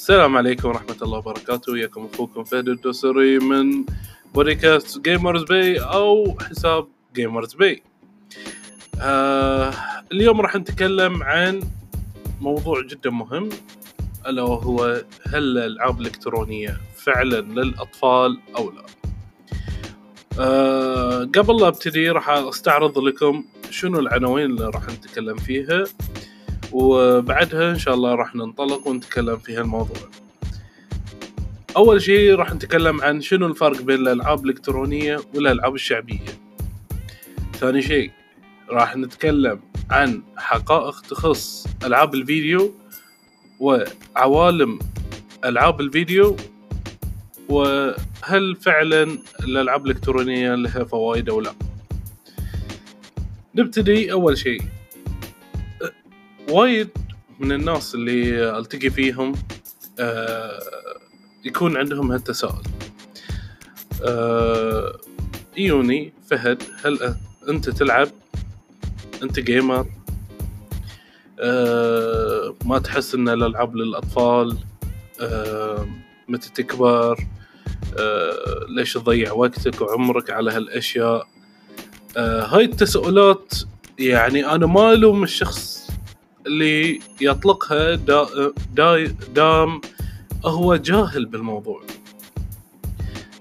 [0.00, 1.72] السلام عليكم ورحمة الله وبركاته.
[1.72, 3.84] وياكم أخوكم فهد الدوسري من
[4.34, 7.82] بودكاست Gamers Bay أو حساب Gamers Bay
[9.00, 9.72] آه
[10.12, 11.60] اليوم راح نتكلم عن
[12.40, 13.48] موضوع جدا مهم
[14.26, 14.84] ألا وهو
[15.26, 18.82] هل الألعاب الإلكترونية فعلا للأطفال أو لا.
[20.40, 25.84] آه قبل لا أبتدي راح أستعرض لكم شنو العناوين اللي راح نتكلم فيها.
[26.72, 29.96] وبعدها إن شاء الله راح ننطلق ونتكلم في هالموضوع.
[31.76, 36.40] أول شيء راح نتكلم عن شنو الفرق بين الألعاب الإلكترونية والألعاب الشعبية.
[37.58, 38.10] ثاني شيء
[38.70, 39.60] راح نتكلم
[39.90, 42.74] عن حقائق تخص ألعاب الفيديو
[43.60, 44.78] وعوالم
[45.44, 46.36] ألعاب الفيديو
[47.48, 51.54] وهل فعلا الألعاب الإلكترونية لها فوائد أو لا.
[53.54, 54.62] نبتدي أول شيء.
[56.50, 56.88] وايد
[57.40, 59.34] من الناس اللي ألتقي فيهم
[59.98, 60.60] آه
[61.44, 62.62] يكون عندهم هالتساؤل.
[64.04, 64.98] آه
[65.56, 67.16] يوني فهد هل
[67.48, 68.08] أنت تلعب؟
[69.22, 69.86] أنت جيمر
[71.40, 74.56] آه ما تحس إن الألعاب للأطفال
[75.20, 75.86] آه
[76.28, 77.26] متى تكبر؟
[77.98, 81.28] آه ليش تضيع وقتك وعمرك على هالأشياء؟
[82.16, 83.54] آه هاي التساؤلات
[83.98, 85.79] يعني أنا ما ألوم الشخص
[86.46, 88.26] اللي يطلقها دا
[88.74, 89.80] دا دام
[90.44, 91.82] هو جاهل بالموضوع.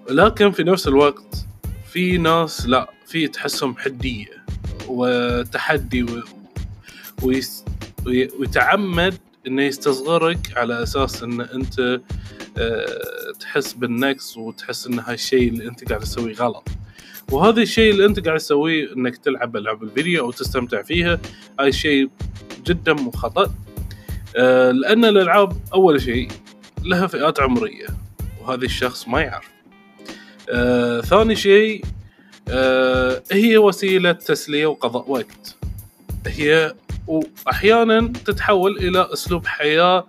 [0.09, 1.45] لكن في نفس الوقت
[1.93, 4.43] في ناس لا في تحسهم حدية
[4.87, 6.23] وتحدي و...
[7.23, 7.65] ويس...
[8.05, 12.01] ويتعمد إنه يستصغرك على أساس إن أنت
[13.39, 16.67] تحس بالنقص وتحس إن هالشيء اللي أنت قاعد تسويه غلط.
[17.31, 21.19] وهذا الشيء اللي أنت قاعد تسويه إنك تلعب ألعاب الفيديو أو تستمتع فيها
[21.59, 22.09] هاي الشيء
[22.69, 23.51] جدا خطأ.
[24.35, 26.27] آه لأن الألعاب أول شيء
[26.83, 27.87] لها فئات عمرية
[28.41, 29.49] وهذا الشخص ما يعرف.
[30.49, 31.85] آه ثاني شيء
[32.49, 35.55] آه هي وسيلة تسلية وقضاء وقت.
[36.27, 36.75] هي
[37.07, 40.07] واحيانا تتحول إلى أسلوب حياة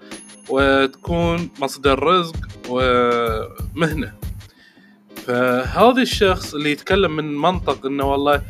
[0.48, 2.36] وتكون مصدر رزق
[2.68, 4.12] ومهنة.
[5.26, 8.42] فهذا الشخص اللي يتكلم من منطق إنه والله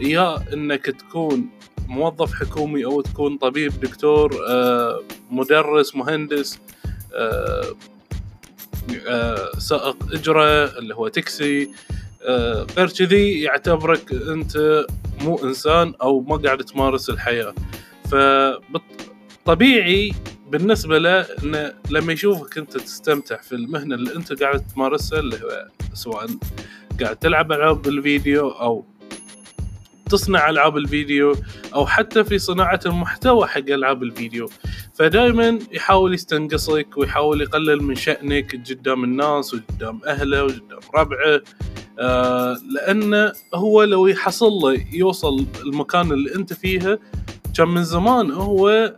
[0.00, 1.48] يا إنك تكون
[1.88, 4.34] موظف حكومي أو تكون طبيب دكتور
[5.30, 6.58] مدرس مهندس
[9.58, 11.70] سائق إجرة اللي هو تاكسي
[12.76, 14.84] غير كذي يعتبرك أنت
[15.20, 17.54] مو إنسان أو ما قاعد تمارس الحياة.
[19.44, 20.12] فطبيعي
[20.50, 25.68] بالنسبة له انه لما يشوفك أنت تستمتع في المهنة اللي أنت قاعد تمارسها اللي هو
[25.94, 26.26] سواء
[27.02, 28.84] قاعد تلعب ألعاب بالفيديو أو
[30.08, 31.36] تصنع ألعاب الفيديو
[31.74, 34.50] أو حتى في صناعة المحتوى حق ألعاب الفيديو.
[34.94, 41.40] فدائما يحاول يستنقصك ويحاول يقلل من شأنك قدام الناس وقدام أهله وقدام ربعه.
[41.98, 46.98] آه لأنه هو لو يحصل له يوصل المكان اللي أنت فيها
[47.56, 48.94] كان من زمان هو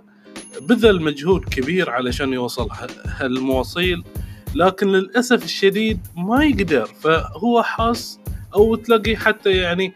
[0.61, 2.69] بذل مجهود كبير علشان يوصل
[3.05, 4.05] هالمواصيل.
[4.55, 6.85] لكن للأسف الشديد ما يقدر.
[6.85, 8.19] فهو حاس
[8.55, 9.93] أو تلاقي حتى يعني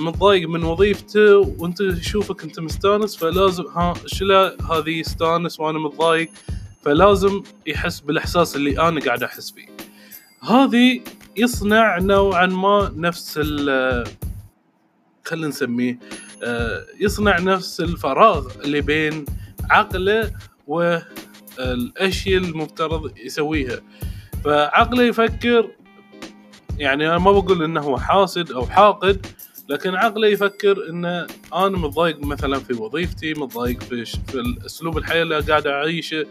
[0.00, 6.30] متضايق من وظيفته وانت يشوفك انت مستانس فلازم ها شلا هذه يستانس وأنا متضايق؟
[6.84, 9.66] فلازم يحس بالإحساس اللي أنا قاعد أحس فيه.
[10.42, 11.00] هذه
[11.36, 14.06] يصنع نوعا ما نفس ال
[15.24, 15.98] خلينا نسميه
[17.00, 19.24] يصنع نفس الفراغ اللي بين
[19.70, 20.32] عقله
[20.66, 23.80] والاشياء المفترض يسويها.
[24.44, 25.70] فعقله يفكر
[26.78, 29.26] يعني أنا ما بقول إنه هو حاسد أو حاقد
[29.70, 31.04] لكن عقله يفكر إن
[31.54, 36.26] أنا متضايق مثلا في وظيفتي متضايق في, في الأسلوب الحياة اللي قاعد أعيشه.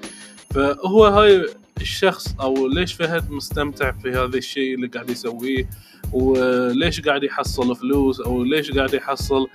[0.53, 1.45] فهو هاي
[1.81, 5.69] الشخص أو ليش فهد مستمتع في هذا الشيء اللي قاعد يسويه؟
[6.13, 9.47] وليش قاعد يحصل فلوس؟ أو ليش قاعد يحصل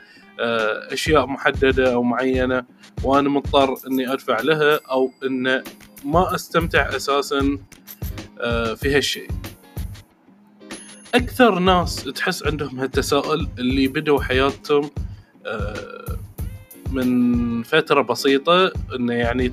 [0.92, 2.64] أشياء محددة أو معينة
[3.02, 5.62] وأنا مضطر إني أدفع لها أو إن
[6.04, 7.58] ما أستمتع أساسا
[8.76, 9.28] في هالشيء.
[11.14, 14.90] أكثر ناس تحس عندهم هالتساؤل اللي بدوا حياتهم
[16.90, 19.52] من فترة بسيطة إنه يعني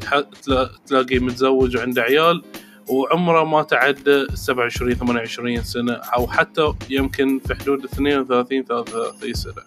[0.87, 2.43] تلاقي متزوج وعنده عيال
[2.89, 9.63] وعمره ما تعدى 27 28 سنة أو حتى يمكن في حدود 32 33 سنة.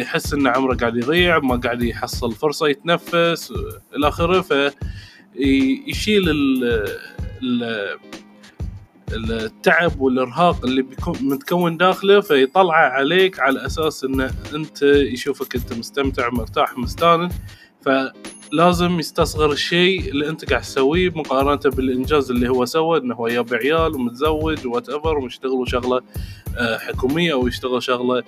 [0.00, 3.52] يحس إن عمره قاعد يضيع ما قاعد يحصل فرصة يتنفس
[3.96, 7.98] إلى آخره فيشيل ال
[9.12, 16.28] التعب والإرهاق اللي بيكون متكون داخله فيطلعه عليك على أساس إن أنت يشوفك أنت مستمتع
[16.30, 17.32] مرتاح مستانس
[18.52, 23.56] لازم يستصغر الشيء اللي أنت قاعد تسويه مقارنة بالإنجاز اللي هو سوى إنه هو يبي
[23.56, 26.00] عيال ومتزوج وات ايفر ويشتغل شغلة
[26.56, 28.22] آه، حكومية أو يشتغل شغلة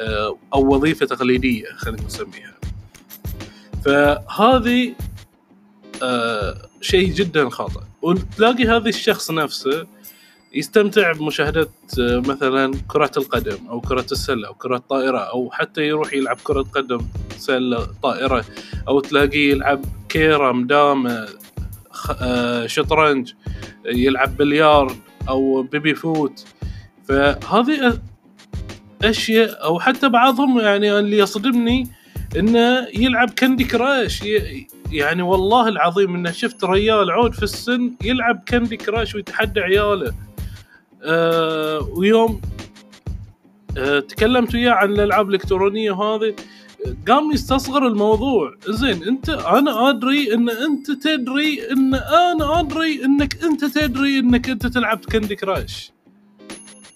[0.00, 2.54] آه، أو وظيفة تقليدية خلينا نسميها.
[3.84, 4.94] فهذه
[6.02, 7.80] آه، شيء جدا خاطئ.
[8.02, 9.86] وتلاقي هذا الشخص نفسه
[10.54, 11.68] يستمتع بمشاهدة
[11.98, 17.00] مثلا كرة القدم أو كرة السلة أو كرة الطائرة أو حتى يروح يلعب كرة قدم
[17.36, 18.44] سلة طائرة
[18.88, 21.26] أو تلاقيه يلعب كيرة دام
[22.66, 23.32] شطرنج
[23.84, 24.96] يلعب بليارد
[25.28, 26.44] أو بيبي فوت.
[27.08, 27.98] فهذه
[29.04, 31.88] أشياء أو حتى بعضهم يعني اللي يصدمني
[32.36, 34.22] إنه يلعب كندي كراش
[34.92, 40.14] يعني والله العظيم إنه شفت ريال عود في السن يلعب كندي كراش ويتحدى عياله.
[41.02, 42.40] أه ويوم
[43.78, 46.34] أه تكلمت وياه عن الألعاب الإلكترونية وهذه
[47.08, 48.54] قام يستصغر الموضوع.
[48.68, 54.66] زين أنت أنا أدري إن أنت تدري إن أنا أدري إنك أنت تدري إنك أنت
[54.66, 55.92] تلعب Candy Crush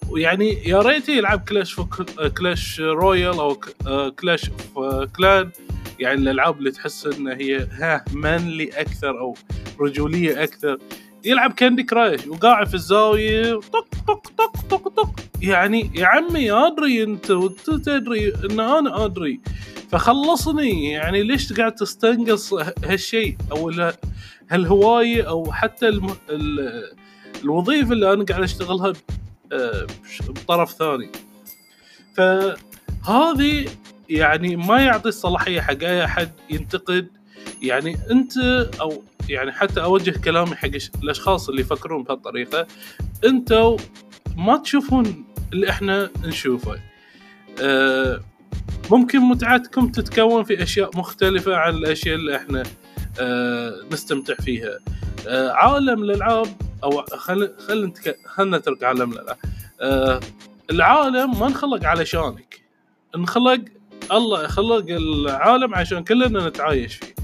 [0.09, 1.79] ويعني يا ريت يلعب Clash
[2.37, 3.57] Clash Royale أو
[4.19, 5.49] Clash of Clan
[5.99, 9.35] يعني الألعاب اللي تحس إن هي ها manly أكثر أو
[9.79, 10.77] رجولية أكثر.
[11.25, 15.19] يلعب Candy Crush وقاعد في الزاوية طق طق طق طق طق.
[15.41, 19.39] يعني يا عمي أدري أنت وأنت تدري إن أنا أدري.
[19.91, 20.91] فخلصني.
[20.91, 22.53] يعني ليش قاعد تستنقص
[22.85, 23.71] هالشيء؟ أو
[24.49, 26.15] هالهواية أو حتى الم...
[27.43, 28.93] الوظيفة اللي أنا قاعد أشتغلها
[29.53, 29.87] آه،
[30.27, 31.09] بطرف ثاني.
[32.17, 33.65] فهذه
[34.09, 37.07] يعني ما يعطي الصلاحية حق أي أحد ينتقد.
[37.61, 38.37] يعني انت
[38.81, 40.69] أو يعني حتى اوجه كلامي حق
[41.03, 42.67] الاشخاص اللي يفكرون بهالطريقة
[43.25, 43.77] أنتوا
[44.37, 46.79] ما تشوفون اللي إحنا نشوفه.
[47.61, 48.21] آه،
[48.91, 52.63] ممكن متعتكم تتكون في أشياء مختلفة عن الأشياء اللي إحنا
[53.19, 54.79] آه، نستمتع فيها.
[55.51, 56.47] عالم الألعاب
[56.83, 57.93] أو خل خل
[58.25, 59.37] خلينا نترك عالم الألعاب.
[60.71, 62.61] العالم ما انخلق علشانك
[63.15, 63.61] انخلق
[64.11, 67.14] الله خلق العالم عشان كلنا نتعايش فيه.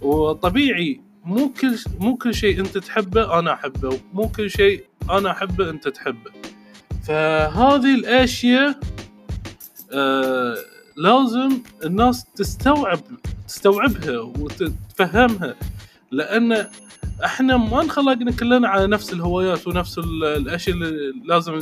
[0.00, 5.70] وطبيعي مو كل مو كل شيء انت تحبه أنا احبه مو كل شيء أنا احبه
[5.70, 6.30] انت تحبه.
[7.08, 8.80] فهذه الاشياء
[9.92, 10.56] آه
[10.96, 13.00] لازم الناس تستوعب
[13.48, 15.54] تستوعبها وتتفهمها
[16.10, 16.66] لأن
[17.24, 21.58] إحنا ما انخلقنا كلنا على نفس الهوايات ونفس الأشياء اللي لازم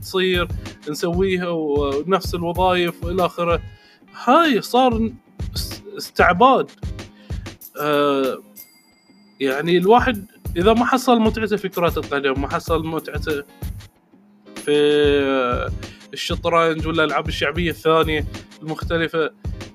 [0.00, 0.48] تصير
[0.88, 3.62] نسويها ونفس الوظائف والى آخره.
[4.24, 5.10] هاي صار
[5.98, 6.70] استعباد.
[7.84, 8.38] آه
[9.40, 10.26] يعني الواحد
[10.56, 13.42] إذا ما حصل متعته في كرة القدم ما حصل متعته
[14.56, 14.72] في
[16.12, 18.24] الشطرنج ولا الألعاب الشعبية الثانية
[18.62, 19.30] المختلفة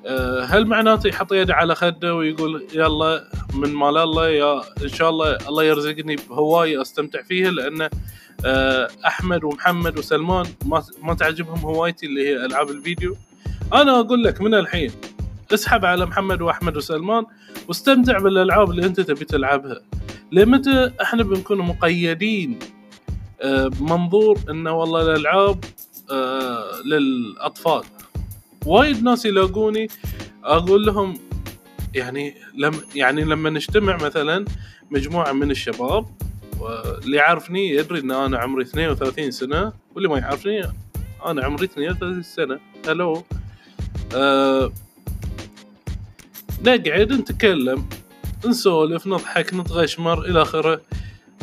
[0.06, 3.24] آه، هل معناته يحط يده على خده ويقول يلا
[3.54, 7.90] من مال الله يا إن شاء الله الله يرزقني بهواية أستمتع فيها لأن
[8.46, 13.16] آه، أحمد ومحمد وسلمان ما ما تعجبهم هوايتي اللي هي ألعاب الفيديو.
[13.74, 14.92] أنا أقول لك من الحين
[15.54, 17.26] اسحب على محمد وأحمد وسلمان
[17.68, 19.82] واستمتع بالألعاب اللي أنت تبي تلعبها.
[20.32, 22.60] لمتى إحنا بنكون مقيدين؟
[23.42, 25.64] آه، بمنظور انه والله الألعاب
[26.86, 27.84] للأطفال.
[28.66, 29.88] وايد ناس يلاقوني
[30.44, 31.18] أقول لهم
[31.96, 34.46] يعني لم يعني لما نجتمع مثلا
[34.92, 36.06] مجموعة من الشباب
[36.60, 40.62] واللي يعرفني يدري إن أنا عمري 32 سنة واللي ما يعرفني
[41.26, 42.60] أنا عمري 32 سنة.
[42.88, 43.24] ألو
[44.16, 44.72] أه
[46.64, 47.86] نقعد نتكلم
[48.46, 50.82] نسولف نضحك نتغشمر إلى آخره.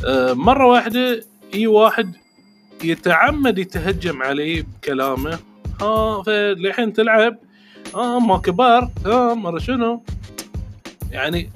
[0.04, 2.16] أه مرة واحدة إي واحد
[2.84, 5.38] يتعمد يتهجم علي بكلامه.
[5.80, 7.38] ها فالحين تلعب.
[7.94, 8.90] آه ما كبار.
[9.06, 10.02] ها مره شنو.
[11.10, 11.50] يعني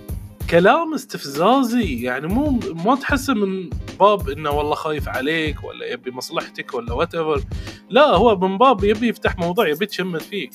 [0.51, 2.03] كلام استفزازي.
[2.03, 7.15] يعني مو ما تحسه من باب إنه والله خايف عليك ولا يبي مصلحتك ولا وات
[7.91, 10.51] لا هو من باب يبي يفتح موضوع يبي يتشمت فيك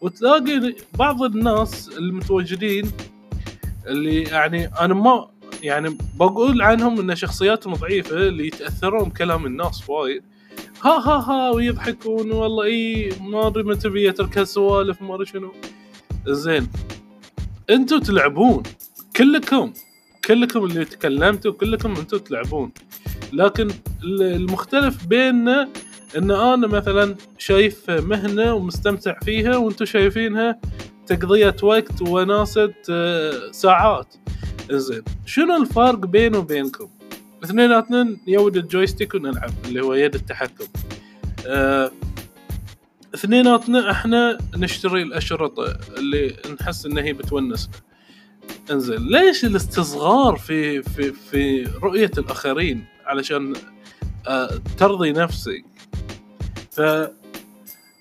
[0.00, 2.90] وتلاقي بعض الناس المتواجدين
[3.86, 5.28] اللي يعني أنا ما
[5.62, 10.22] يعني بقول عنهم ان شخصياتهم ضعيفة اللي يتأثرون بكلام الناس وايد.
[10.82, 15.52] ها ها ها ويضحكون والله إي ما أدري متى بيترك هالسوالف ما أدري شنو.
[16.26, 16.68] زين.
[17.70, 18.62] أنتوا تلعبون.
[19.16, 19.72] كلكم.
[20.24, 22.72] كلكم اللي تكلمتوا كلكم أنتوا تلعبون.
[23.32, 23.68] لكن
[24.04, 25.68] المختلف بيننا
[26.16, 30.60] إن أنا مثلا شايف مهنة ومستمتع فيها وأنتم شايفينها
[31.06, 34.14] تقضية وقت وناسه آه، ساعات.
[34.70, 36.88] زين شنو الفرق بينه وبينكم؟
[37.44, 40.64] اثنيناتنا يود الجويستيك ونلعب اللي هو يد التحكم.
[41.46, 41.90] آه
[43.14, 47.74] اثنيناتنا إحنا نشتري الأشرطة اللي نحس إن هي بتونسنا
[48.70, 53.52] إنزين ليش الاستصغار في في في رؤية الآخرين؟ علشان
[54.28, 55.64] آه، ترضي نفسك
[56.80, 57.10] ف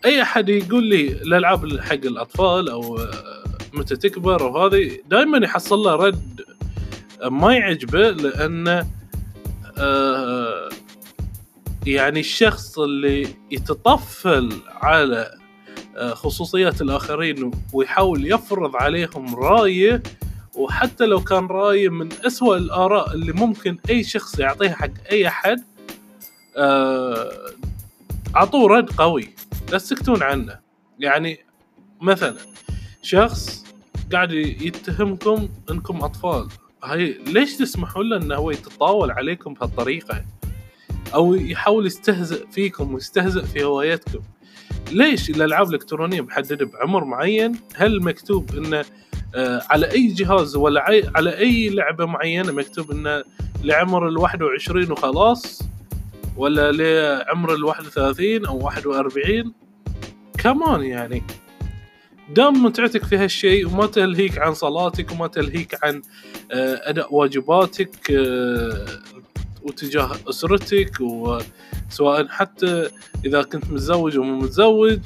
[0.06, 3.44] اي أحد يقول لي الألعاب حق الأطفال أو آه،
[3.74, 6.42] متى تكبر وهذه دائما يحصل له رد
[7.26, 8.88] ما يعجبه لأنه
[9.78, 10.70] آه،
[11.86, 15.32] يعني الشخص اللي يتطفل على
[16.14, 20.04] خصوصيات الآخرين ويحاول يفرض عليهم رأيه
[20.56, 25.64] وحتى لو كان رأيه من أسوأ الآراء اللي ممكن أي شخص يعطيها حق أي أحد
[28.36, 29.30] اعطوه رد قوي
[29.72, 30.60] لا تسكتون عنه.
[31.00, 31.40] يعني
[32.02, 32.38] مثلا
[33.02, 33.66] شخص
[34.12, 36.48] قاعد يتهمكم إنكم أطفال
[36.84, 40.26] هاي ليش تسمحون له إنه هو يتطاول عليكم بهالطريقة؟
[41.14, 44.20] أو يحاول يستهزئ فيكم ويستهزئ في هوايتكم.
[44.92, 48.86] ليش الألعاب الإلكترونية محددة بعمر معين؟ هل مكتوب إنه
[49.36, 53.24] آه على أي جهاز ولا على أي لعبة معينة مكتوب إنه
[53.64, 55.62] لعمر ال 21 وخلاص؟
[56.40, 59.54] ولا لعمر ال 31 أو 41
[60.38, 61.24] كمان يعني.
[62.30, 66.02] دام متعتك في هالشيء وما تلهيك عن صلاتك وما تلهيك عن
[66.52, 68.86] آه، أداء واجباتك آه،
[69.64, 72.90] وتجاه أسرتك وسواء حتى
[73.26, 75.00] إذا كنت متزوج أو متزوج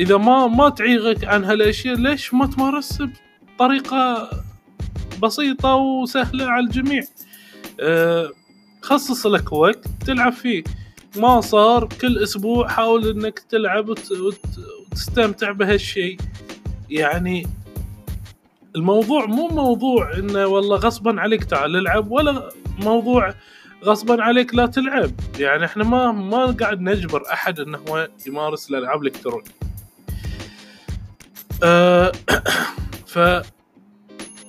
[0.00, 3.10] إذا ما ما تعيغك عن هالأشياء ليش ما تمارسها
[3.54, 4.30] بطريقة
[5.22, 7.02] بسيطة وسهلة على الجميع؟
[7.80, 8.30] أه
[8.82, 10.64] خصص لك وقت تلعب فيه.
[11.16, 13.88] ما صار كل أسبوع حاول إنك تلعب
[14.90, 16.18] وتستمتع بهالشيء.
[16.90, 17.46] يعني
[18.76, 23.34] الموضوع مو موضوع إنه والله غصبا عليك تعال العب ولا موضوع
[23.84, 25.10] غصبا عليك لا تلعب.
[25.38, 29.50] يعني إحنا ما ما قاعد نجبر أحد إنه هو يمارس الألعاب الإلكترونية.
[31.62, 32.12] أه
[33.12, 33.18] ف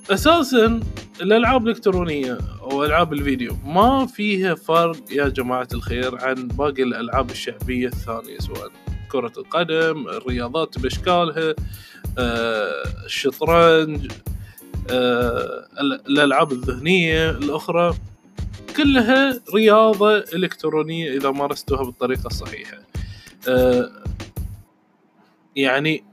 [0.09, 0.79] أساسا
[1.21, 2.38] الألعاب الإلكترونية
[2.72, 3.58] أو ألعاب الفيديو.
[3.66, 8.72] ما فيها فرق يا جماعة الخير عن باقي الألعاب الشعبية الثانية سواء
[9.12, 11.56] كرة القدم الرياضات بإشكالها
[12.18, 14.12] آه، الشطرنج
[14.90, 15.68] آه،
[16.10, 17.30] الألعاب الذهنية.
[17.30, 17.94] الأخرى
[18.78, 22.78] كلها رياضة إلكترونية إذا مارستوها بالطريقة الصحيحة.
[23.48, 23.92] آه،
[25.56, 26.04] يعني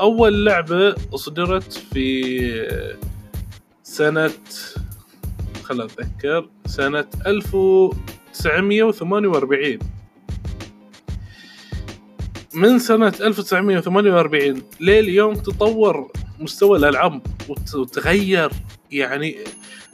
[0.00, 2.88] أول لعبة أصدرت في
[3.82, 4.30] سنة
[5.68, 9.78] خل أتذكر سنة 1948
[12.54, 17.22] من سنة 1948 لليوم تطور مستوى الألعاب
[17.74, 18.50] وتغير.
[18.90, 19.36] يعني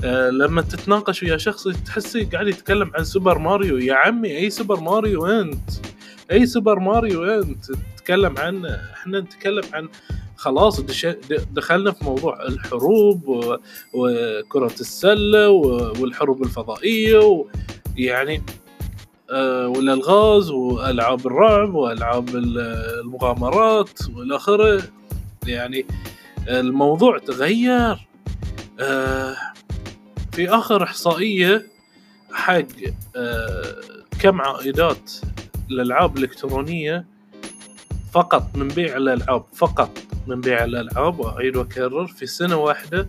[0.04, 3.78] آه لما تتناقش ويا شخص تحسه قاعد يتكلم عن Super Mario.
[3.78, 5.71] يا عمي أي Super Mario أنت؟
[6.33, 7.64] أي Super Mario أنت؟
[7.97, 9.88] تتكلم عن إحنا نتكلم عن
[10.44, 10.80] خلاص
[11.52, 13.28] دخلنا في موضوع الحروب
[13.94, 15.48] وكرة السلة
[16.00, 17.44] والحروب الفضائية
[17.96, 18.42] يعني
[19.30, 24.82] آه، والألغاز وألعاب الرعب وألعاب المغامرات وإلى آخره.
[25.46, 25.86] يعني
[26.48, 28.08] الموضوع تغير.
[28.80, 29.36] آه،
[30.32, 31.66] في آخر إحصائية
[32.32, 32.66] حق
[33.16, 33.74] آه،
[34.20, 35.12] كم عائدات
[35.70, 37.06] الالعاب الإلكترونية
[38.12, 40.03] فقط من بيع الألعاب فقط.
[40.26, 43.09] من بيع الألعاب وأعيد وأكرر في سنة واحدة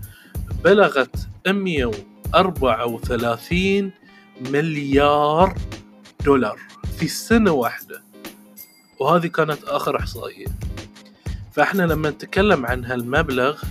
[0.64, 3.92] بلغت 134
[4.52, 5.56] مليار
[6.26, 6.60] دولار
[6.98, 8.04] في سنة واحدة.
[9.00, 10.48] وهذه كانت آخر إحصائية.
[11.52, 13.64] فإحنا لما نتكلم عن هالمبلغ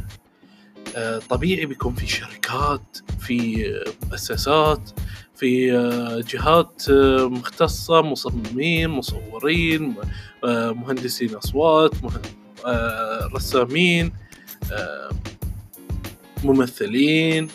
[0.97, 3.67] آه، طبيعي بيكون في شركات في
[4.11, 4.91] مؤسسات
[5.35, 9.95] في آه، جهات آه، مختصة مصممين مصورين
[10.45, 11.93] مهندسين أصوات
[13.35, 14.13] رسامين
[16.45, 17.49] ممثلين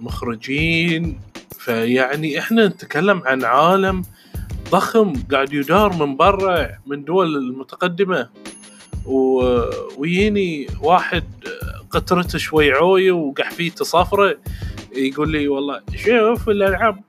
[0.00, 1.20] مخرجين.
[1.58, 4.02] فيعني إحنا نتكلم عن عالم
[4.70, 8.28] ضخم قاعد يدار من برا من دول المتقدمة.
[9.06, 11.24] ويجيني واحد
[11.90, 14.38] قطرته شوي عوية وقحفيته صفرة
[14.96, 17.00] يقول لي والله شوف الألعاب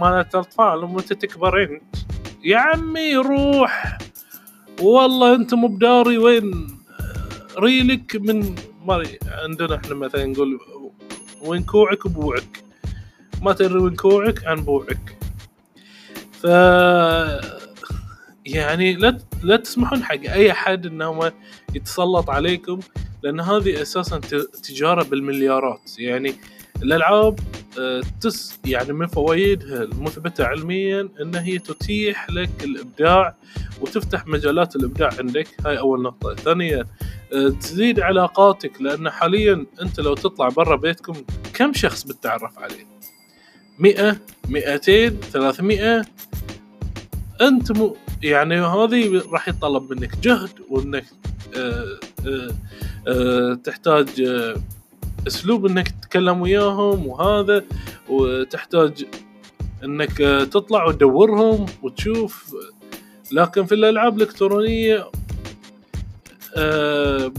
[0.00, 1.96] مالت أطفال ومتى تكبر أنت؟
[2.44, 3.98] يا عمي روح!
[4.80, 6.78] والله انت مو بداري وين؟
[7.58, 8.54] ريلك من
[8.86, 10.58] ماري عندنا إحنا مثلا نقول
[11.42, 12.64] وين كوعك بوعك
[13.42, 15.18] ما تدري من كوعك عن بوعك.
[16.32, 16.44] ف
[18.46, 21.32] يعني لا لا تسمحون حق أي أحد انه
[21.74, 22.80] يتسلط عليكم
[23.22, 24.18] لأن هذه أساسا
[24.62, 25.98] تجارة بالمليارات.
[25.98, 26.34] يعني
[26.82, 27.38] الألعاب
[27.78, 33.34] آه، تس يعني من فوائدها المثبته علميا إن هي تتيح لك الإبداع
[33.80, 35.48] وتفتح مجالات الإبداع عندك.
[35.66, 36.34] هاي أول نقطة.
[36.34, 36.86] ثانيا
[37.34, 41.14] آه، تزيد علاقاتك لأن حاليا أنت لو تطلع برا بيتكم
[41.54, 42.86] كم شخص بتتعرف عليه؟
[43.78, 44.16] مئة
[44.48, 46.04] مئتين ثلاثمائة
[47.40, 47.92] أنت م...
[48.22, 51.04] يعني هذه راح يتطلب منك جهد وإنك
[51.56, 52.50] آه، آه،
[53.08, 54.54] آه، تحتاج آه،
[55.26, 57.64] أسلوب إنك تتكلم وياهم وهذا
[58.08, 59.04] وتحتاج
[59.84, 62.54] إنك آه، تطلع وتدورهم وتشوف
[63.32, 65.10] لكن في الألعاب الإلكترونية
[66.56, 67.32] آه،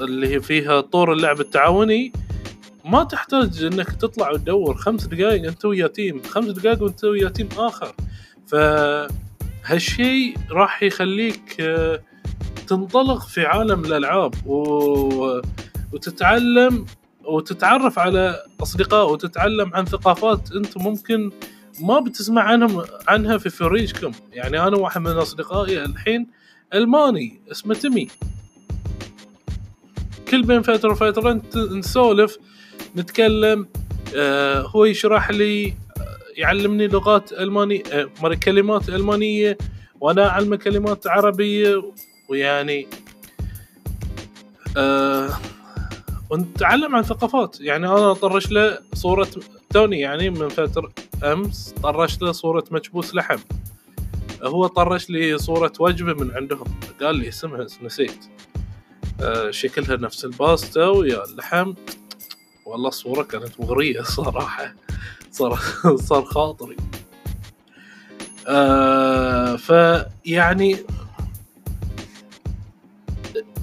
[0.00, 2.12] اللي فيها طور اللعب التعاوني
[2.84, 7.48] ما تحتاج إنك تطلع وتدور خمس دقائق أنت ويا تيم خمس دقائق وأنت ويا تيم
[7.56, 7.94] آخر.
[8.46, 12.00] فهالشيء راح يخليك آه،
[12.66, 15.40] تنطلق في عالم الألعاب و...
[15.92, 16.86] وتتعلم
[17.26, 21.30] وتتعرف على أصدقاء وتتعلم عن ثقافات أنت ممكن
[21.80, 24.12] ما بتسمع عنهم عنها في فريجكم.
[24.32, 26.26] يعني أنا واحد من أصدقائي الحين
[26.74, 28.08] ألماني اسمه تيمي.
[30.28, 32.38] كل بين فترة وفترة نسولف
[32.96, 33.68] نتكلم
[34.16, 35.72] آه هو يشرح لي آه،
[36.36, 39.58] يعلمني لغات المانيه آه كلمات ألمانية
[40.00, 41.82] وأنا أعلمه كلمات عربية
[42.28, 42.86] ويعني
[44.76, 45.30] آه
[46.34, 47.60] ونتعلم عن ثقافات.
[47.60, 49.28] يعني أنا طرش له صورة
[49.70, 50.92] توني يعني من فترة
[51.24, 53.38] أمس طرشت له صورة مكبوس لحم.
[54.42, 56.64] هو طرش لي صورة وجبة من عندهم.
[57.02, 58.24] قال لي اسمها نسيت.
[59.20, 61.74] آه شكلها نفس الباستا ويا اللحم.
[62.66, 64.74] والله الصورة كانت مغرية صراحة.
[65.30, 65.58] صار
[66.08, 66.76] صار خاطري.
[68.48, 70.76] آه فيعني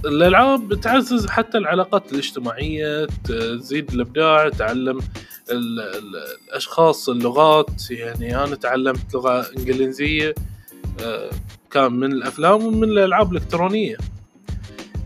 [0.05, 4.99] الألعاب تعزز حتى العلاقات الاجتماعية تزيد الإبداع تعلم
[5.51, 6.15] ال ال
[6.47, 7.91] الأشخاص اللغات.
[7.91, 10.35] يعني أنا تعلمت لغة إنجليزية
[11.03, 11.29] آه،
[11.71, 13.97] كان من الأفلام ومن الألعاب الإلكترونية.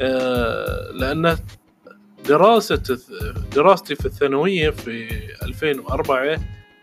[0.02, 1.38] آه، لأن
[2.28, 2.98] دراسة
[3.56, 5.10] دراستي في الثانوية في
[5.44, 6.34] 2004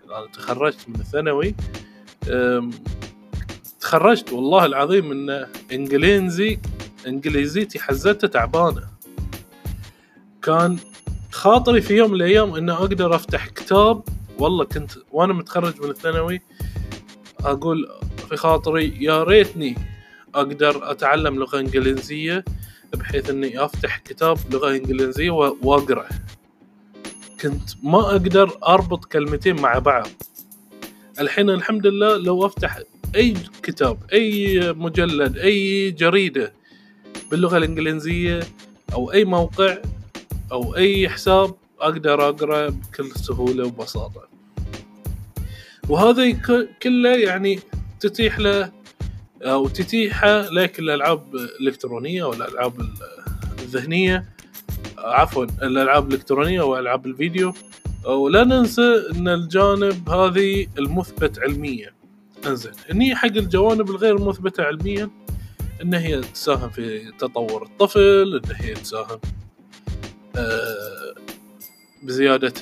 [0.05, 1.55] أنا تخرجت من الثانوي
[3.81, 6.59] تخرجت والله العظيم إن إنجليزي
[7.07, 8.83] انجليزيتي حزتها تعبانة.
[10.43, 10.77] كان
[11.33, 14.03] خاطري في يوم من الأيام ان أقدر أفتح كتاب.
[14.39, 16.41] والله كنت وأنا متخرج من الثانوي
[17.41, 17.89] أقول
[18.29, 19.77] في خاطري يا ريتني
[20.35, 22.45] أقدر أتعلم لغة إنجليزية
[22.95, 26.07] بحيث إني أفتح كتاب لغة إنجليزية و- وأقرأ.
[27.41, 30.09] كنت ما أقدر أربط كلمتين مع بعض.
[31.21, 32.79] الحين الحمد لله لو أفتح
[33.17, 36.53] أي كتاب أي مجلد أي جريدة
[37.31, 38.41] باللغة الإنجليزية
[38.93, 39.79] أو أي موقع
[40.53, 44.29] أو أي حساب أقدر أقرأ بكل سهولة وبساطة.
[45.89, 46.31] وهذا
[46.83, 47.59] كله يعني
[48.01, 48.73] تتيح له
[49.43, 52.93] أو تتيح لك الألعاب الإلكترونية أو الألعاب ال-
[53.63, 54.25] الذهنية.
[54.99, 57.55] عفوا الألعاب الإلكترونية والعاب الفيديو.
[58.07, 61.91] ولا ننسى إن الجانب هذه المثبت علميا.
[62.47, 65.11] إنزين هني حق الجوانب الغير مثبتة علميا
[65.83, 69.21] ان هي تساهم في تطور الطفل ان هي تساهم
[70.37, 71.15] آه،
[72.03, 72.53] بزيادة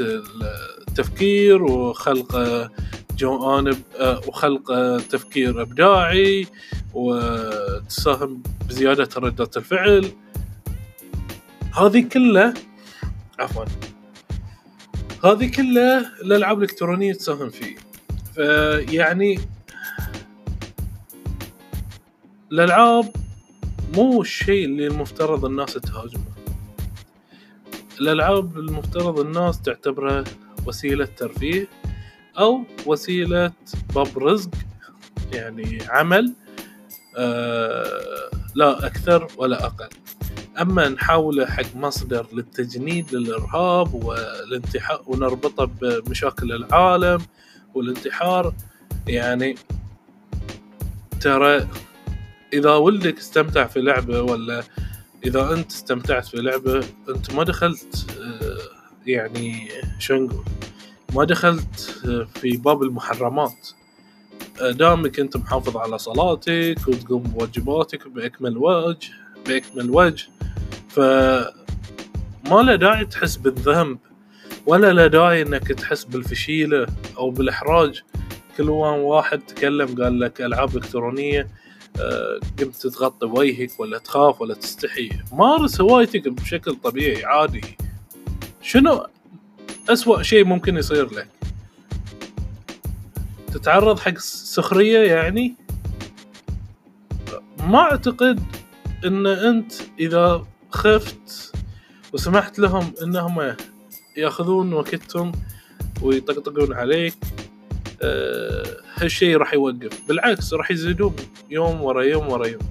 [0.88, 2.36] التفكير وخلق
[3.18, 6.46] جوانب آه، وخلق تفكير إبداعي
[6.94, 10.12] وتساهم بزيادة ردة الفعل.
[11.78, 12.54] هذه كلها
[13.38, 13.64] عفوا
[15.24, 17.76] هذه كلها الألعاب الإلكترونية تساهم فيه.
[18.34, 19.38] فيعني
[22.52, 23.08] الألعاب
[23.94, 26.24] مو الشيء اللي المفترض الناس تهاجمه.
[28.00, 30.24] الألعاب المفترض الناس تعتبرها
[30.66, 31.68] وسيلة ترفيه
[32.38, 33.52] أو وسيلة
[33.94, 34.50] باب رزق
[35.32, 36.34] يعني عمل
[37.16, 39.88] آه لا أكثر ولا أقل.
[40.60, 47.20] أما نحاوله حق مصدر للتجنيد للإرهاب والانتحار ونربطه بمشاكل العالم
[47.74, 48.54] والانتحار
[49.08, 49.54] يعني
[51.20, 51.66] ترى
[52.52, 54.62] إذا ولدك استمتع في لعبة ولا
[55.24, 58.58] إذا أنت استمتعت في لعبة أنت ما دخلت آه،
[59.06, 60.44] يعني شو نقول
[61.14, 63.68] ما دخلت آه، في باب المحرمات.
[64.60, 69.08] آه، دامك أنت محافظ على صلاتك وتقوم بواجباتك بأكمل وجه
[69.46, 70.28] بأكمل وجه.
[70.88, 71.00] ف
[72.50, 73.98] ما له داعي تحس بالذنب
[74.66, 76.86] ولا له داعي إنك تحس بالفشيلة
[77.16, 78.02] أو بالإحراج.
[78.56, 81.48] كل واحد تكلم قال لك ألعاب إلكترونية.
[82.58, 85.10] قمت تغطي وجهك ولا تخاف ولا تستحي.
[85.32, 87.76] مارس هوايتك بشكل طبيعي عادي.
[88.62, 89.06] شنو
[89.88, 91.28] أسوأ شيء ممكن يصير لك؟
[93.52, 95.54] تتعرض حق سخرية يعني؟
[97.58, 98.42] ما أعتقد
[99.04, 101.52] أن أنت إذا خفت
[102.12, 103.56] وسمحت لهم إنهم
[104.16, 105.32] يأخذون وقتهم
[106.02, 107.14] ويطقطقون عليك
[108.94, 110.08] هالشيء راح يوقف.
[110.08, 111.16] بالعكس راح يزيدون
[111.50, 112.62] يوم ورا يوم ورا يوم.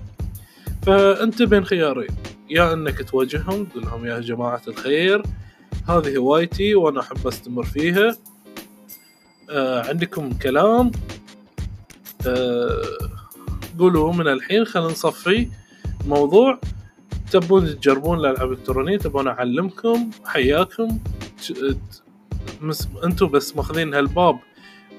[0.85, 2.15] فأنت بين خيارين.
[2.49, 5.23] يا إنك تواجههم تقول لهم يا جماعة الخير
[5.87, 8.17] هذه هوايتي وأنا أحب أستمر فيها.
[9.49, 10.91] آه عندكم كلام؟
[12.27, 12.81] آه
[13.79, 15.47] قولوا من الحين خلينا نصفي
[16.07, 16.59] موضوع.
[17.31, 20.99] تبون تجربون الألعاب الإلكترونية تبون أعلمكم حياكم
[23.03, 24.39] أنتم بس ماخذين هالباب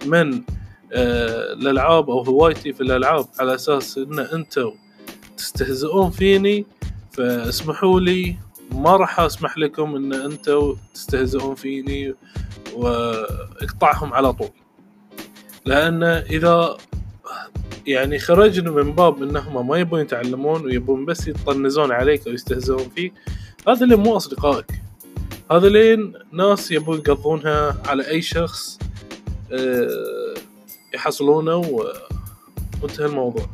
[0.06, 0.42] من
[0.92, 4.72] آه الألعاب أو هوايتي في الألعاب على أساس إن أنتم
[5.36, 6.66] تستهزئون فيني
[7.12, 8.36] فاسمحوا لي
[8.72, 12.14] ما راح أسمح لكم إن أنتم تستهزئون فيني
[12.74, 14.50] وإقطعهم على طول.
[15.66, 16.76] لأن إذا
[17.86, 23.12] يعني خرجنا من باب إنهم ما يبون يتعلمون ويبون بس يطنزون عليك أو يستهزئون فيك
[23.68, 24.66] هذا اللي مو أصدقائك.
[25.50, 28.78] هذا لين ناس يبون يقضونها على أي شخص
[30.94, 31.56] يحصلونه
[32.82, 33.50] وانتهى الموضوع.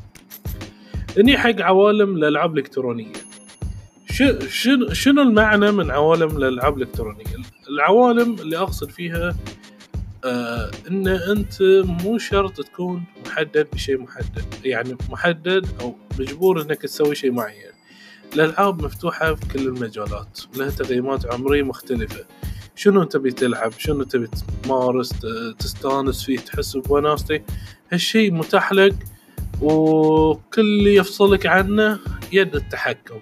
[1.18, 3.12] اني حق عوالم الألعاب الإلكترونية.
[4.10, 7.36] شنو شنو المعنى من عوالم الألعاب الإلكترونية؟
[7.68, 9.36] العوالم اللي أقصد فيها
[10.24, 11.62] آه إن أنت
[12.02, 17.72] مو شرط تكون محدد بشيء محدد يعني محدد أو مجبور إنك تسوي شيء معين.
[18.34, 22.24] الألعاب مفتوحة في كل المجالات لها تقييمات عمرية مختلفة.
[22.76, 24.28] شنو تبي تلعب؟ شنو تبي
[24.62, 25.12] تمارس؟
[25.58, 27.42] تستانس فيه؟ تحس بوناستي
[27.92, 28.94] هالشيء متاح لك
[29.62, 31.98] وكل اللي يفصلك عنه
[32.32, 33.18] يد التحكم.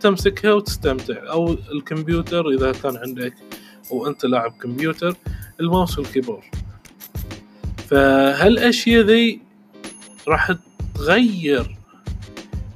[0.00, 1.30] تمسكها وتستمتع.
[1.30, 3.34] أو الكمبيوتر إذا كان عندك
[3.90, 5.16] وانت لاعب كمبيوتر
[5.60, 6.42] الماوس والكيبورد.
[7.88, 9.40] فهالأشياء ذي
[10.28, 10.52] راح
[10.94, 11.76] تغير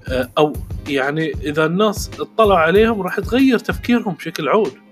[0.08, 0.52] آه، أو
[0.88, 4.83] يعني إذا الناس اطلعوا عليهم راح تغير تفكيرهم بشكل عود.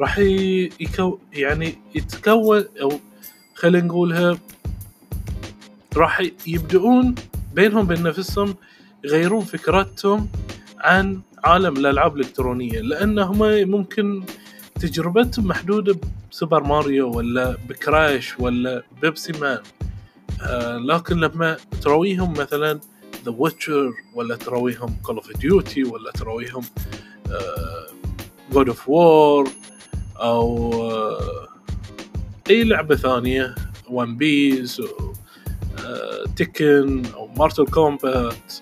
[0.00, 2.92] راح يكو يعني يتكون أو
[3.54, 4.38] خلينا نقولها
[5.96, 7.14] راح يبدؤون
[7.54, 8.54] بينهم بين نفسهم
[9.04, 10.28] يغيرون فكرتهم
[10.78, 13.38] عن عالم الألعاب الإلكترونية لأنهم
[13.70, 14.22] ممكن
[14.80, 15.96] تجربتهم محدودة
[16.30, 19.58] ب Super Mario ولا ب Crash ولا Pepsiman
[20.42, 22.80] آه لكن لما ترويهم مثلا
[23.24, 26.62] The Witcher ولا ترويهم Call of Duty ولا ترويهم
[28.52, 29.48] God of War
[30.20, 31.48] أو آه
[32.50, 33.54] أي لعبة ثانية
[33.90, 34.82] One Piece
[36.36, 38.52] Tekken أو Mortal Kombat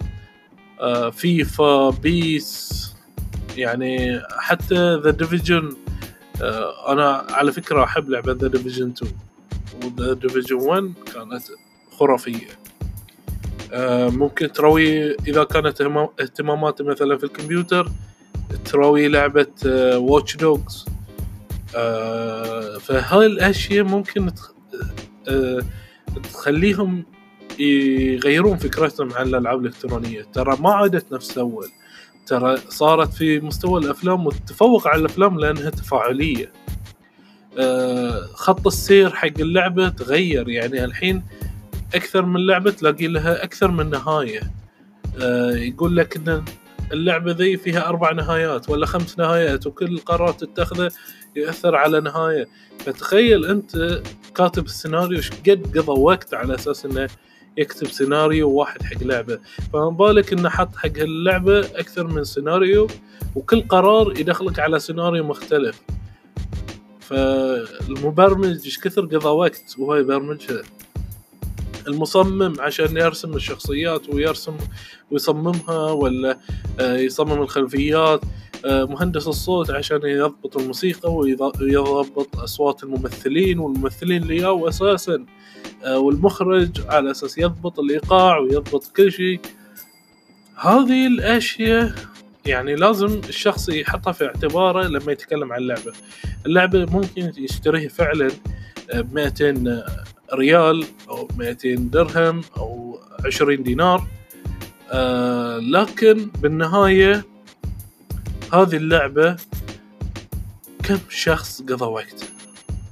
[1.12, 2.78] FIFA PES
[3.56, 5.76] يعني حتى The Division
[6.88, 9.12] أنا على فكرة أحب لعبة The Division 2
[9.84, 11.42] و The Division 1 كانت
[11.90, 12.58] خرافية.
[13.72, 15.80] آه، ممكن تروي إذا كانت
[16.20, 17.90] اهتماماتي مثلا في الكمبيوتر
[18.64, 19.46] تروي لعبة
[19.96, 20.86] Watch Dogs
[22.80, 24.30] فهاي الأشياء ممكن
[25.28, 25.62] آه،
[26.32, 27.04] تخليهم
[27.58, 31.68] يغيرون فكرتهم عن الألعاب الإلكترونية؟ ترى ما عادت نفس اول
[32.26, 36.52] ترى صارت في مستوى الأفلام وتتفوق على الأفلام لأنها تفاعلية.
[37.58, 40.48] آه، خط السير حق اللعبة تغير.
[40.48, 41.22] يعني الحين
[41.94, 44.40] أكثر من لعبة تلاقي لها أكثر من نهاية.
[45.22, 46.44] آه، يقول لك إن
[46.92, 50.90] اللعبة ذي فيها أربع نهايات ولا خمس نهايات وكل قرار تتخذه
[51.36, 52.48] ياثر على نهاية.
[52.78, 54.02] فتخيل أنت
[54.34, 57.08] كاتب السيناريو قد قضى وقت على أساس إنه
[57.56, 59.38] يكتب سيناريو واحد حق لعبة.
[59.72, 62.86] فما بالك إنه حط حق اللعبه أكثر من سيناريو
[63.34, 65.82] وكل قرار يدخلك على سيناريو مختلف.
[67.00, 70.62] فالمبرمج إيش كثر قضى وقت وهو يبرمجها؟
[71.86, 74.56] المصمم عشان يرسم الشخصيات ويرسم
[75.10, 76.38] ويصممها ولا
[76.80, 78.20] آه، يصمم الخلفيات.
[78.64, 85.26] آه، مهندس الصوت عشان يضبط الموسيقى ويضبط أصوات الممثلين والممثلين اللي ياو أساسا.
[85.84, 89.40] آه، والمخرج على أساس يضبط الإيقاع ويضبط كل شيء.
[90.56, 91.92] هذه الأشياء
[92.46, 95.92] يعني لازم الشخص يحطها في اعتباره لما يتكلم عن اللعبة.
[96.46, 98.30] اللعبة ممكن يشتريها فعلا
[98.94, 99.84] ب 200
[100.34, 104.06] ريال أو 200 درهم أو 20 دينار.
[104.90, 107.24] آه لكن بالنهاية
[108.52, 109.36] هذه اللعبة
[110.84, 112.24] كم شخص قضى وقت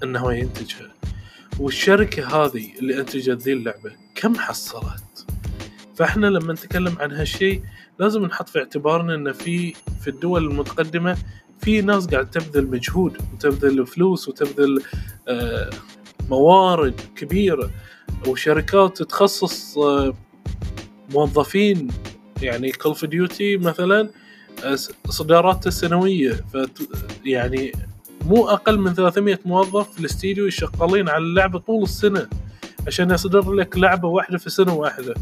[0.03, 0.94] إنه ينتجها؟
[1.61, 5.27] والشركة هذه اللي أنتجت ذي اللعبة كم حصلت؟
[5.96, 7.62] فإحنا لما نتكلم عن هالشيء
[7.99, 11.16] لازم نحط في اعتبارنا إن في في الدول المتقدمة
[11.61, 14.83] في ناس قاعد تبذل مجهود وتبذل فلوس وتبذل
[15.29, 15.70] آه
[16.30, 17.70] موارد كبيرة
[18.28, 20.14] وشركات تخصص آه
[21.10, 21.88] موظفين
[22.42, 24.08] يعني Call of Duty مثلا
[25.08, 26.32] اصداراته السنوية.
[26.32, 26.56] ف
[27.24, 27.72] يعني
[28.26, 32.28] مو أقل من 300 موظف في الاستديو شغالين على اللعبه طول السنة
[32.86, 35.14] عشان يصدر لك لعبة واحدة في سنة واحدة.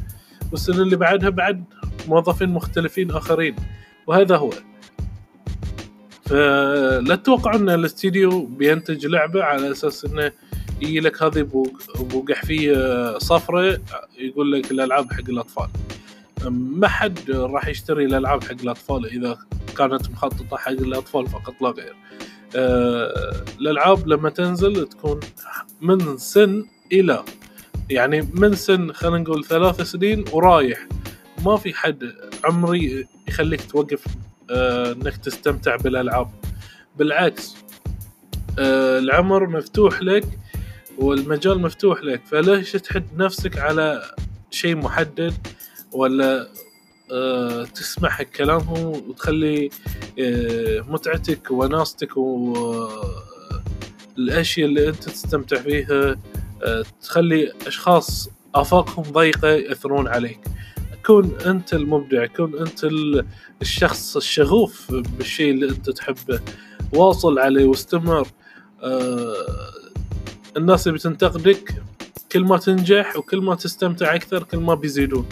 [0.52, 1.64] والسنة اللي بعدها بعد
[2.08, 3.56] موظفين مختلفين آخرين.
[4.06, 4.50] وهذا هو.
[6.26, 10.32] فلا تتوقع إن الاستديو بينتج لعبة على أساس إنه
[10.84, 13.80] يجي لك هذه ابو قحفيه صفرة
[14.18, 15.68] يقول لك الألعاب حق الأطفال.
[16.50, 19.38] ما حد راح يشتري الألعاب حق الأطفال إذا
[19.78, 21.94] كانت مخططة حق الأطفال فقط لا غير.
[22.56, 25.20] أه الألعاب لما تنزل تكون
[25.80, 27.24] من سن إلى
[27.90, 30.86] يعني من سن خلينا نقول ثلاث سنين ورايح.
[31.44, 32.12] ما في حد
[32.44, 34.04] عمري يخليك توقف
[34.50, 36.30] أه إنك تستمتع بالألعاب.
[36.98, 37.56] بالعكس
[38.58, 40.24] العمر مفتوح لك
[40.98, 44.14] والمجال مفتوح لك فليش تحد نفسك على
[44.50, 45.34] شيء محدد
[45.92, 46.48] ولا
[47.12, 49.70] أه تسمح كلامهم وتخلي
[50.20, 52.16] أه متعتك وناستك
[54.16, 56.16] والاشياء اللي أنت تستمتع فيها
[57.02, 60.40] تخلي أشخاص آفاقهم ضيقة يأثرون عليك.
[61.06, 62.86] كون أنت المبدع كون أنت
[63.62, 66.40] الشخص الشغوف بالشيء اللي أنت تحبه
[66.92, 68.28] واصل عليه واستمر
[70.56, 71.82] الناس اللي بتنتقدك
[72.32, 75.28] كل ما تنجح وكل ما تستمتع أكثر كل ما بيزيدون.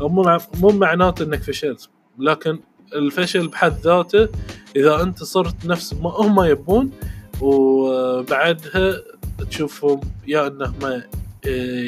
[0.00, 2.58] مو معناته إنك فشلت لكن
[2.94, 4.28] الفشل بحد ذاته
[4.76, 6.90] إذا أنت صرت نفس ما هم يبون
[7.40, 9.02] وبعدها
[9.50, 11.02] تشوفهم يا انهم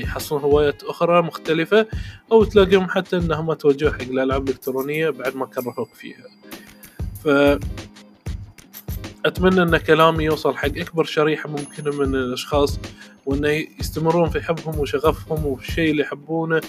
[0.03, 1.87] يحصلون هوايات أخرى مختلفة
[2.33, 6.25] أو تلاقيهم حتى انهم توجهوا حق الألعاب الإلكترونية بعد ما كرهوك فيها.
[7.25, 7.29] ف
[9.29, 12.81] أتمنى أن كلامي يوصل حق أكبر شريحة ممكنة من الأشخاص
[13.27, 13.49] وانه
[13.81, 16.61] يستمرون في حبهم وشغفهم والشيء اللي يحبونه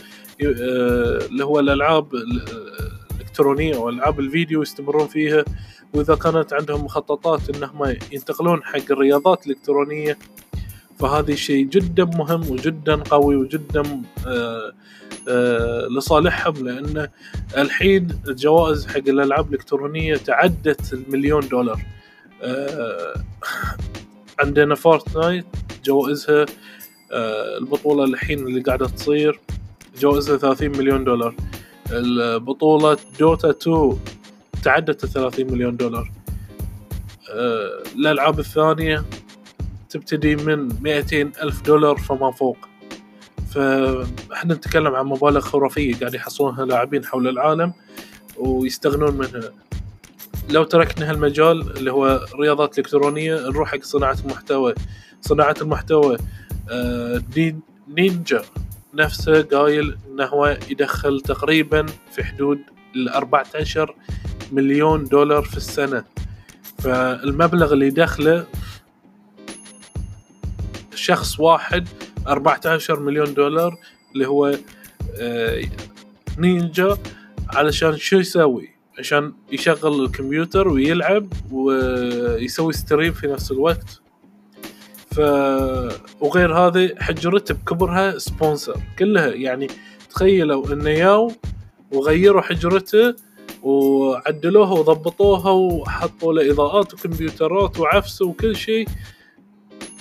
[0.42, 2.08] اللي هو الألعاب
[3.12, 5.46] الإلكترونية والعاب الفيديو يستمرون فيها.
[5.94, 10.18] وإذا كانت عندهم مخططات إنهم ينتقلون حق الرياضات الإلكترونية
[11.00, 14.74] فهذا شيء جدا مهم وجدا قوي وجدا آآ
[15.28, 17.08] آآ لصالحهم لأن
[17.58, 21.82] الحين الجوائز حق الألعاب الإلكترونية تعدت المليون دولار.
[24.40, 25.46] عندنا فورتنايت
[25.86, 26.46] جوائزها
[27.58, 29.40] البطولة الحين اللي قاعدة تصير
[30.00, 31.36] جوائزها 30 مليون دولار.
[31.92, 34.00] البطولة دوتا 2
[34.64, 36.12] تعدت ال 30 مليون دولار.
[37.96, 39.06] الألعاب الثانية
[39.90, 42.58] تبتدي من 200 ألف دولار فما فوق.
[43.56, 47.74] فإحنا نتكلم عن مبالغ خرافية قاعد يحصلونها لاعبين حول العالم
[48.38, 49.52] ويستغنون منها.
[50.50, 54.74] لو تركنا هالمجال اللي هو الرياضات الإلكترونية نروح حق صناعة المحتوى.
[55.22, 56.18] صناعة المحتوى
[56.70, 57.22] آه
[57.88, 58.42] نينجا
[58.94, 62.60] نفسه قايل انه هو يدخل تقريبا في حدود
[62.96, 63.96] ال 14
[64.52, 66.04] مليون دولار في السنة.
[66.80, 68.46] فالمبلغ اللي دخله
[70.96, 71.88] شخص واحد
[72.28, 73.78] 14 مليون دولار
[74.14, 74.58] اللي هو
[75.20, 75.64] آه
[76.38, 76.98] نينجا
[77.50, 84.02] علشان شو يسوي؟ عشان يشغل الكمبيوتر ويلعب ويسوي stream في نفس الوقت.
[85.12, 85.20] ف
[86.22, 89.28] وغير هذا حجرته بكبرها sponsor كلها.
[89.28, 89.68] يعني
[90.10, 91.32] تخيلوا انه ياو
[91.92, 93.16] وغيروا حجرته
[93.64, 98.88] وعدلوها وضبطوها وحطوا له إضاءات وكمبيوترات وعفس وكل شيء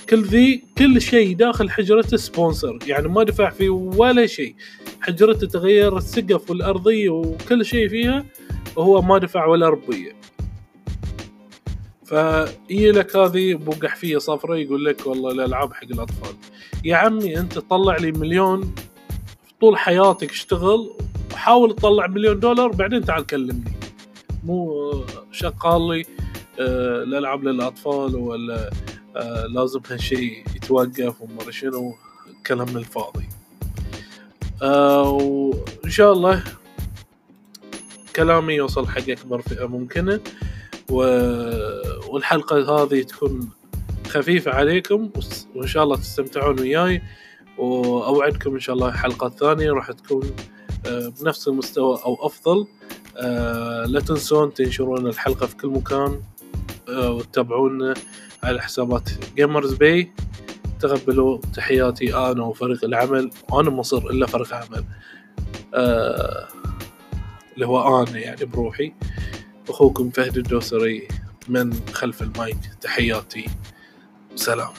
[0.09, 4.55] كل ذي كل شيء داخل حجرته سبونسر يعني ما دفع فيه ولا شيء.
[5.01, 8.25] حجرته تغير السقف والأرضية وكل شيء فيها
[8.75, 10.15] وهو ما دفع ولا ربية.
[12.05, 16.35] فهي لك هذه؟ أبو قحفية صفراء يقول لك والله الألعاب حق الأطفال.
[16.85, 18.75] يا عمي أنت طلع لي مليون
[19.61, 20.89] طول حياتك اشتغل
[21.33, 23.71] وحاول تطلع مليون دولار بعدين تعال كلمني.
[24.43, 24.91] مو
[25.31, 26.05] شغال لي
[26.59, 28.69] آه الالعاب للأطفال ولا
[29.15, 31.95] آه لازم هالشيء يتوقف وما شنو
[32.47, 33.29] كلام الفاضي.
[34.61, 36.43] آه وإن شاء الله
[38.15, 40.19] كلامي يوصل حق أكبر فئة ممكنة
[40.89, 40.95] و...
[42.09, 43.49] والحلقة هذه تكون
[44.07, 45.09] خفيفة عليكم
[45.55, 47.01] وإن شاء الله تستمتعون وياي.
[47.57, 50.35] وأوعدكم إن شاء الله حلقة ثانية راح تكون
[50.85, 52.67] بنفس المستوى أو أفضل.
[53.85, 56.21] لا تنسون تنشرون الحلقة في كل مكان
[56.89, 57.93] وتتابعونا
[58.43, 60.13] على حسابات Gamers Bay
[60.79, 63.29] تقبلوا تحياتي أنا وفريق العمل.
[63.51, 64.83] وأنا مصر إلا فريق عمل.
[65.75, 66.47] أه
[67.53, 68.93] اللي هو أنا يعني بروحي.
[69.69, 71.07] أخوكم فهد الدوسري
[71.47, 72.57] من خلف المايك.
[72.81, 73.45] تحياتي.
[74.35, 74.73] سلام.